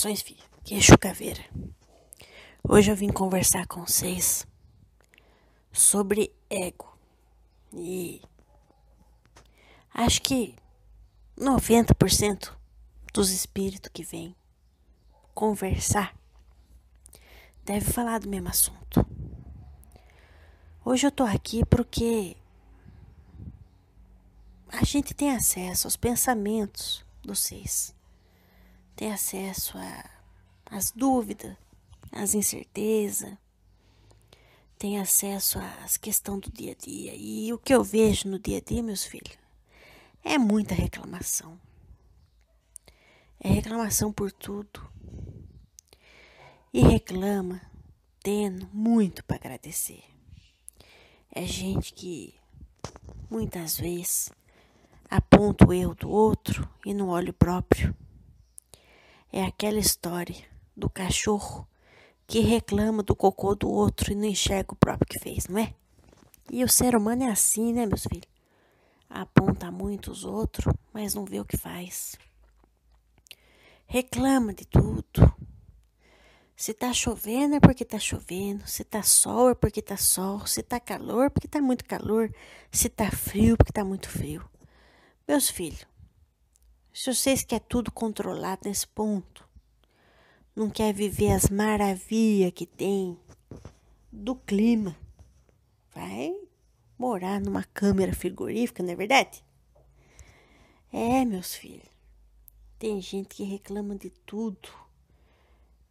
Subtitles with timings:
[0.00, 0.42] Saudações, filho.
[0.64, 1.44] Queixo caveira.
[2.66, 4.46] Hoje eu vim conversar com vocês
[5.70, 6.96] sobre ego.
[7.74, 8.22] E
[9.92, 10.56] acho que
[11.36, 12.50] 90%
[13.12, 14.34] dos espíritos que vêm
[15.34, 16.16] conversar
[17.62, 19.04] deve falar do mesmo assunto.
[20.82, 22.38] Hoje eu tô aqui porque
[24.68, 27.94] a gente tem acesso aos pensamentos dos seis
[29.00, 29.78] ter acesso
[30.66, 31.56] às dúvidas,
[32.12, 33.32] às incertezas,
[34.78, 37.14] tem acesso às questões do dia a dia.
[37.16, 39.38] E o que eu vejo no dia a dia, meus filhos,
[40.22, 41.58] é muita reclamação.
[43.42, 44.86] É reclamação por tudo.
[46.70, 47.58] E reclama
[48.22, 50.04] tendo muito para agradecer.
[51.32, 52.34] É gente que
[53.30, 54.30] muitas vezes
[55.10, 57.96] aponta o erro do outro e não olha o próprio.
[59.32, 60.44] É aquela história
[60.76, 61.68] do cachorro
[62.26, 65.74] que reclama do cocô do outro e não enxerga o próprio que fez, não é?
[66.50, 68.28] E o ser humano é assim, né, meus filhos?
[69.08, 72.16] Aponta muito os outros, mas não vê o que faz.
[73.86, 75.32] Reclama de tudo.
[76.56, 80.62] Se tá chovendo é porque tá chovendo, se tá sol é porque tá sol, se
[80.62, 82.32] tá calor é porque tá muito calor,
[82.70, 84.44] se tá frio é porque tá muito frio.
[85.26, 85.86] Meus filhos,
[86.92, 89.48] se vocês querem tudo controlado nesse ponto,
[90.54, 93.18] não quer viver as maravilhas que tem
[94.12, 94.96] do clima,
[95.94, 96.34] vai
[96.98, 99.44] morar numa câmera frigorífica, não é verdade?
[100.92, 101.88] É, meus filhos.
[102.78, 104.68] Tem gente que reclama de tudo.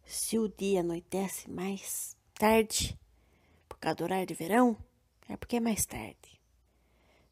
[0.04, 2.98] Se o dia anoitece mais tarde,
[3.68, 4.76] por causa do horário de verão,
[5.28, 6.40] é porque é mais tarde.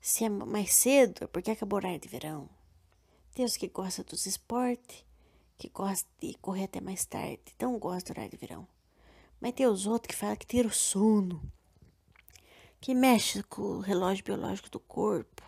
[0.00, 2.48] Se é mais cedo, é porque acabou o horário de verão.
[3.36, 5.04] Os que gostam dos esportes,
[5.56, 8.66] que gostam de correr até mais tarde, então gosta do horário de verão.
[9.40, 11.40] Mas tem os outros que falam que tira o sono,
[12.80, 15.42] que mexe com o relógio biológico do corpo.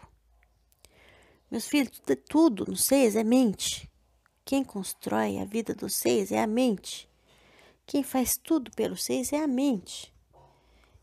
[1.51, 3.91] Meus filhos, tudo, tudo no seis é mente.
[4.45, 7.09] Quem constrói a vida dos seis é a mente.
[7.87, 10.15] Quem faz tudo pelo seis é a mente.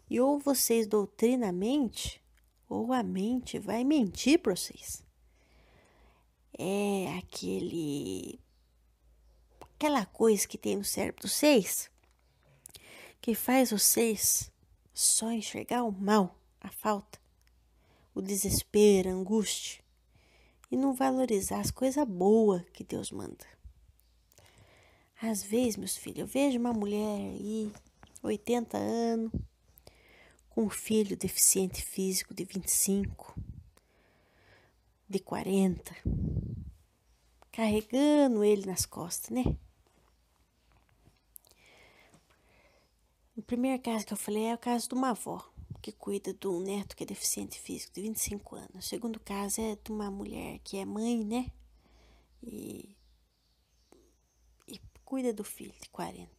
[0.10, 2.24] E ou vocês doutrinam a mente,
[2.70, 5.07] ou a mente vai mentir para vocês
[6.58, 8.40] é aquele
[9.62, 11.90] aquela coisa que tem no cérebro dos seis
[13.22, 14.52] que faz vocês
[14.94, 17.20] só enxergar o mal, a falta,
[18.16, 19.84] o desespero, a angústia
[20.72, 23.46] e não valorizar as coisas boas que Deus manda.
[25.22, 27.72] Às vezes, meus filhos, eu vejo uma mulher aí,
[28.22, 29.32] 80 anos,
[30.50, 33.36] com um filho deficiente físico de 25,
[35.10, 35.96] de 40,
[37.52, 39.44] carregando ele nas costas, né?
[43.36, 45.48] O primeiro caso que eu falei é o caso de uma avó
[45.82, 48.76] que cuida de um neto que é deficiente físico de 25 anos.
[48.76, 51.50] O segundo caso é de uma mulher que é mãe, né?
[52.44, 52.98] E,
[54.68, 56.30] e cuida do filho de 40.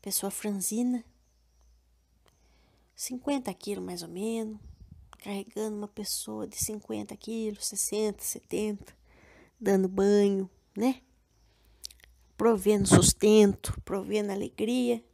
[0.00, 1.04] Pessoa franzina,
[2.94, 4.58] 50 quilos mais ou menos,
[5.26, 8.96] carregando uma pessoa de 50 quilos, 60, 70
[9.58, 11.02] dando banho, né?
[12.36, 15.04] Provendo sustento, provendo alegria,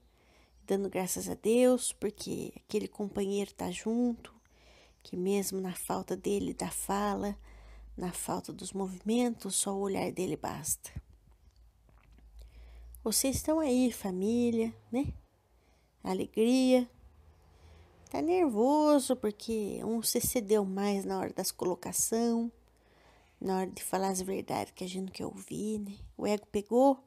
[0.66, 4.34] dando graças a Deus, porque aquele companheiro tá junto,
[5.02, 7.34] que mesmo na falta dele da fala,
[7.96, 10.90] na falta dos movimentos, só o olhar dele basta.
[13.02, 15.14] Vocês estão aí, família, né?
[16.04, 16.86] Alegria.
[18.12, 22.52] Tá nervoso porque um se cedeu mais na hora das colocação
[23.40, 25.96] na hora de falar as verdades que a gente não quer ouvir, né?
[26.14, 27.02] O ego pegou,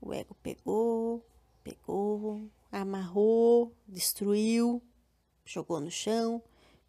[0.00, 1.24] o ego pegou,
[1.62, 4.82] pegou, amarrou, destruiu,
[5.44, 6.42] jogou no chão,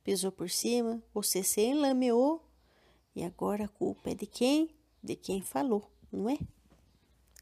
[0.03, 2.43] pisou por cima, você se enlameou
[3.15, 4.71] e agora a culpa é de quem?
[5.03, 6.39] De quem falou, não é?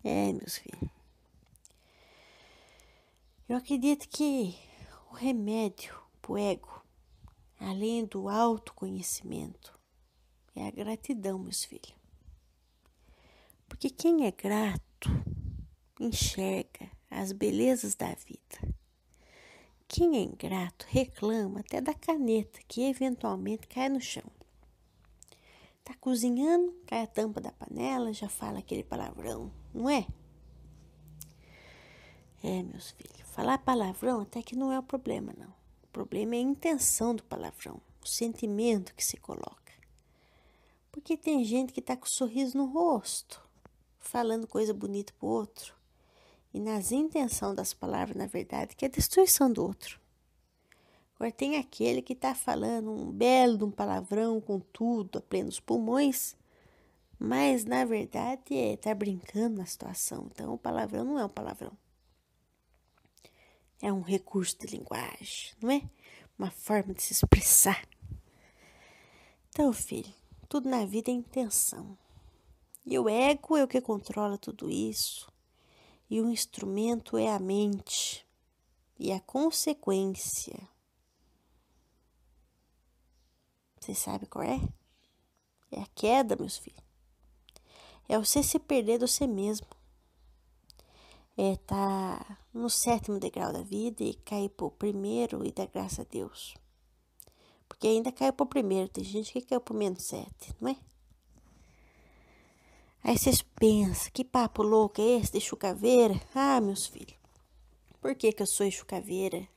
[0.04, 0.92] É, meus filhos.
[3.48, 4.68] Eu acredito que
[5.10, 6.84] o remédio pro ego,
[7.60, 9.78] além do autoconhecimento,
[10.56, 11.96] é a gratidão, meus filhos.
[13.68, 15.10] Porque quem é grato
[16.00, 18.76] enxerga as belezas da vida.
[19.88, 24.30] Quem é ingrato reclama até da caneta que eventualmente cai no chão.
[25.84, 30.06] Tá cozinhando, cai a tampa da panela, já fala aquele palavrão, não é?
[32.44, 35.48] É, meus filhos, falar palavrão até que não é o problema, não.
[35.84, 39.72] O problema é a intenção do palavrão, o sentimento que se coloca.
[40.92, 43.42] Porque tem gente que tá com sorriso no rosto,
[43.98, 45.74] falando coisa bonita pro outro
[46.54, 50.02] e nas intenções das palavras, na verdade, que é a destruição do outro.
[51.16, 55.62] Agora tem aquele que está falando um belo de um palavrão com tudo, a plenos
[55.62, 56.36] pulmões,
[57.18, 60.28] mas na verdade é tá brincando na situação.
[60.30, 61.72] Então o palavrão não é um palavrão.
[63.82, 65.82] É um recurso de linguagem, não é?
[66.38, 67.88] Uma forma de se expressar.
[69.50, 70.14] Então, filho,
[70.48, 71.98] tudo na vida é intenção.
[72.86, 75.32] E o ego é o que controla tudo isso.
[76.10, 78.26] E o instrumento é a mente.
[78.98, 80.60] E a consequência.
[83.80, 84.60] Você sabe qual é?
[85.72, 86.84] É a queda, meus filhos.
[88.08, 89.68] É você se perder de você mesmo.
[91.42, 96.02] É tá no sétimo degrau da vida e cair para o primeiro e dar graça
[96.02, 96.54] a Deus.
[97.66, 100.76] Porque ainda caiu o primeiro, tem gente que caiu o menos sete, não é?
[103.02, 106.20] Aí vocês pensam, que papo louco é esse de chucaveira?
[106.36, 107.16] Ah, meus filhos,
[108.02, 109.48] por que que eu sou chucaveira?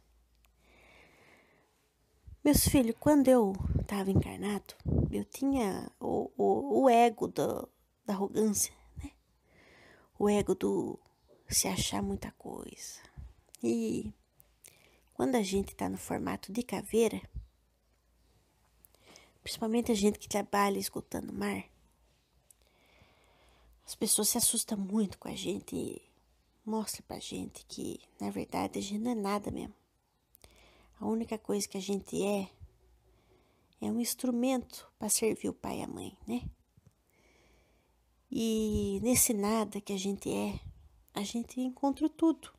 [2.45, 4.73] Meus filhos, quando eu estava encarnado,
[5.11, 7.69] eu tinha o, o, o ego do,
[8.07, 9.11] da arrogância, né?
[10.17, 10.97] O ego do
[11.53, 13.01] se achar muita coisa.
[13.63, 14.13] E
[15.15, 17.21] quando a gente está no formato de caveira,
[19.43, 21.65] principalmente a gente que trabalha escutando o mar,
[23.85, 26.03] as pessoas se assustam muito com a gente e
[26.65, 29.75] mostram pra gente que, na verdade, a gente não é nada mesmo.
[31.01, 32.49] A única coisa que a gente é
[33.81, 36.49] é um instrumento para servir o pai e a mãe, né?
[38.31, 40.59] E nesse nada que a gente é,
[41.15, 42.53] a gente encontra tudo.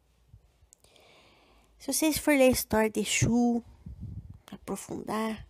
[1.80, 3.64] Se vocês forem ler a história de Exu,
[4.52, 5.48] aprofundar,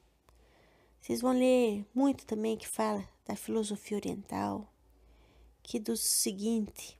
[1.00, 4.68] vocês vão ler muito também que fala da filosofia oriental,
[5.62, 7.00] que do seguinte.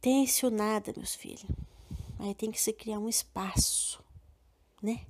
[0.00, 1.46] Tem-se o nada, meus filhos.
[2.18, 4.02] Aí tem que se criar um espaço,
[4.82, 5.06] né?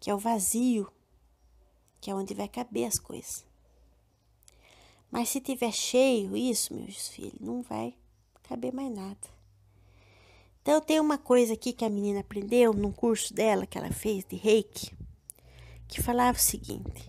[0.00, 0.92] Que é o vazio,
[2.00, 3.46] que é onde vai caber as coisas.
[5.16, 7.94] Mas se tiver cheio isso, meus filhos, não vai
[8.42, 9.16] caber mais nada.
[10.60, 14.26] Então tem uma coisa aqui que a menina aprendeu num curso dela que ela fez
[14.26, 14.94] de reiki,
[15.88, 17.06] que falava o seguinte: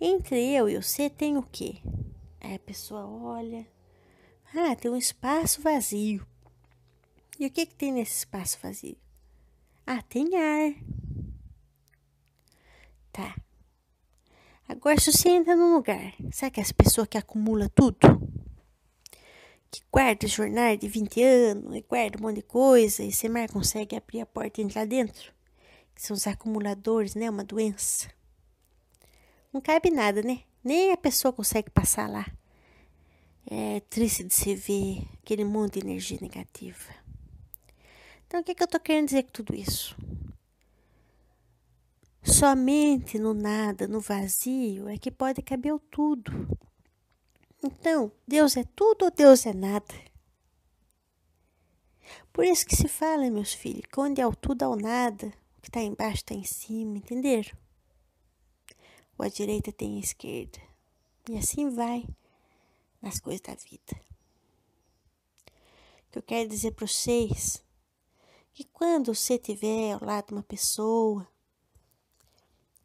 [0.00, 1.82] entre eu e você tem o quê?
[2.40, 3.68] Aí a pessoa olha.
[4.54, 6.26] Ah, tem um espaço vazio.
[7.38, 8.96] E o que, que tem nesse espaço vazio?
[9.86, 10.74] Ah, tem ar.
[13.12, 13.43] Tá.
[14.66, 17.98] Agora, se você entra num lugar, sabe que as pessoas que acumulam tudo?
[19.70, 23.50] Que guarda jornal de 20 anos e guarda um monte de coisa e você mais
[23.50, 25.32] consegue abrir a porta e entrar dentro?
[25.94, 27.28] Que são os acumuladores, né?
[27.28, 28.08] Uma doença.
[29.52, 30.40] Não cabe nada, né?
[30.62, 32.26] Nem a pessoa consegue passar lá.
[33.46, 36.94] É triste de se ver aquele monte de energia negativa.
[38.26, 39.94] Então, o que, que eu tô querendo dizer com tudo isso?
[42.24, 46.32] Somente no nada, no vazio, é que pode caber tudo.
[47.62, 49.94] Então, Deus é tudo ou Deus é nada?
[52.32, 55.26] Por isso que se fala, meus filhos, que onde é o tudo, é o nada.
[55.58, 57.56] O que está embaixo está em cima, entenderam?
[59.18, 60.60] ou a direita tem a esquerda.
[61.28, 62.06] E assim vai
[63.00, 64.00] nas coisas da vida.
[66.08, 67.64] O que eu quero dizer para vocês
[68.52, 71.26] que quando você estiver ao lado de uma pessoa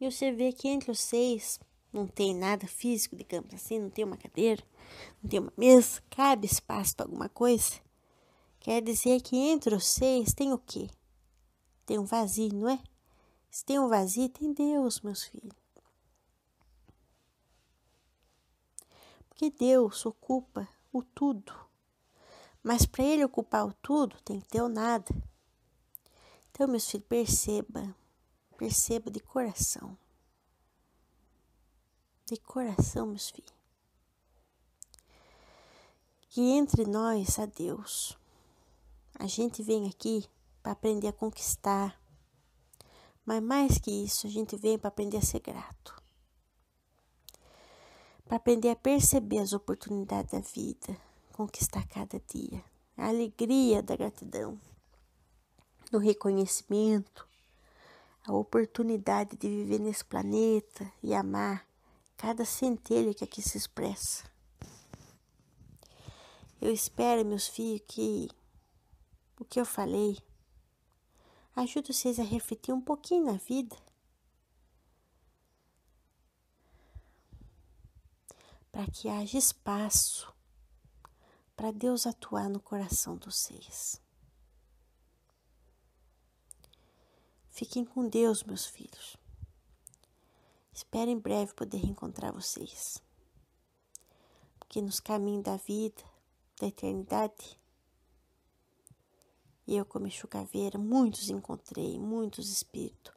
[0.00, 1.60] e você vê que entre vocês
[1.92, 4.62] não tem nada físico, digamos assim, não tem uma cadeira,
[5.22, 7.80] não tem uma mesa, cabe espaço para alguma coisa,
[8.58, 10.88] quer dizer que entre vocês tem o quê?
[11.84, 12.82] Tem um vazio, não é?
[13.50, 15.54] Se tem um vazio, tem Deus, meus filhos.
[19.28, 21.52] Porque Deus ocupa o tudo.
[22.62, 25.12] Mas para Ele ocupar o tudo, tem que ter o nada.
[26.50, 27.94] Então, meus filhos, perceba,
[28.60, 29.96] perceba de coração.
[32.26, 33.54] De coração, meus filhos.
[36.28, 38.18] Que entre nós a Deus.
[39.14, 40.28] A gente vem aqui
[40.62, 41.98] para aprender a conquistar.
[43.24, 45.98] Mas mais que isso, a gente vem para aprender a ser grato
[48.26, 50.96] para aprender a perceber as oportunidades da vida,
[51.32, 52.64] conquistar cada dia,
[52.96, 54.56] a alegria da gratidão,
[55.90, 57.28] do reconhecimento,
[58.26, 61.66] a oportunidade de viver nesse planeta e amar
[62.16, 64.24] cada centelha que aqui se expressa.
[66.60, 68.28] Eu espero, meus filhos, que
[69.38, 70.18] o que eu falei
[71.56, 73.76] ajude vocês a refletir um pouquinho na vida
[78.70, 80.32] para que haja espaço
[81.56, 84.00] para Deus atuar no coração dos seis.
[87.60, 89.18] Fiquem com Deus, meus filhos.
[90.72, 93.02] Espero em breve poder reencontrar vocês.
[94.58, 96.02] Porque nos caminhos da vida,
[96.58, 97.60] da eternidade,
[99.68, 103.12] eu, como Caveira, muitos encontrei, muitos espíritos,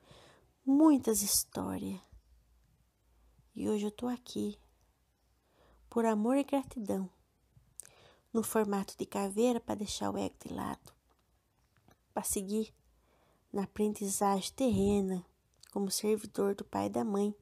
[0.66, 2.02] muitas histórias.
[3.56, 4.60] E hoje eu estou aqui,
[5.90, 7.10] por amor e gratidão,
[8.34, 10.94] no formato de caveira para deixar o ego de lado,
[12.14, 12.74] para seguir
[13.54, 15.24] na aprendizagem terrena
[15.72, 17.34] como servidor do pai e da mãe,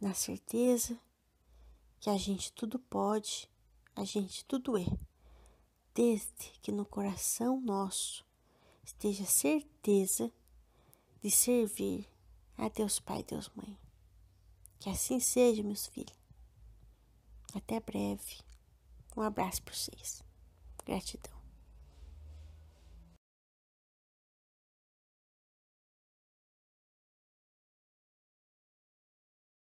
[0.00, 0.98] na certeza
[2.00, 3.48] que a gente tudo pode,
[3.94, 4.86] a gente tudo é,
[5.94, 8.26] desde que no coração nosso
[8.84, 10.30] esteja certeza
[11.22, 12.08] de servir
[12.58, 13.78] a Deus Pai e Deus Mãe.
[14.78, 16.16] Que assim seja, meus filhos.
[17.54, 18.38] Até breve.
[19.16, 20.22] Um abraço para vocês.
[20.84, 21.35] Gratidão.